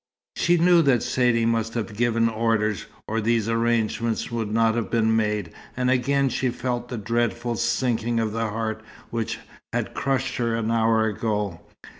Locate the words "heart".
8.49-8.81